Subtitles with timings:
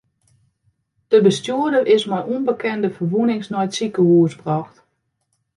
[1.11, 4.75] De bestjoerder is mei ûnbekende ferwûnings nei it sikehûs brocht.